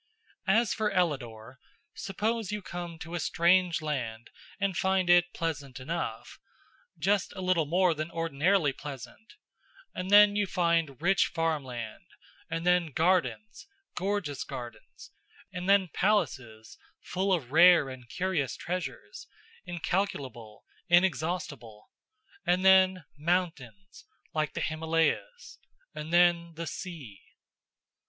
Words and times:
As 0.47 0.73
for 0.73 0.89
Ellador: 0.89 1.59
Suppose 1.93 2.51
you 2.51 2.63
come 2.63 2.97
to 2.97 3.13
a 3.13 3.19
strange 3.19 3.83
land 3.83 4.31
and 4.59 4.75
find 4.75 5.11
it 5.11 5.31
pleasant 5.31 5.79
enough 5.79 6.39
just 6.97 7.31
a 7.33 7.39
little 7.41 7.67
more 7.67 7.93
than 7.93 8.09
ordinarily 8.09 8.73
pleasant 8.73 9.35
and 9.93 10.09
then 10.09 10.35
you 10.35 10.47
find 10.47 10.99
rich 11.03 11.27
farmland, 11.27 12.07
and 12.49 12.65
then 12.65 12.87
gardens, 12.87 13.67
gorgeous 13.93 14.43
gardens, 14.43 15.11
and 15.53 15.69
then 15.69 15.87
palaces 15.87 16.79
full 17.03 17.31
of 17.31 17.51
rare 17.51 17.87
and 17.87 18.09
curious 18.09 18.57
treasures 18.57 19.27
incalculable, 19.67 20.65
inexhaustible, 20.89 21.91
and 22.43 22.65
then 22.65 23.03
mountains 23.19 24.05
like 24.33 24.53
the 24.55 24.61
Himalayas, 24.61 25.59
and 25.93 26.11
then 26.11 26.53
the 26.55 26.65
sea. 26.65 27.21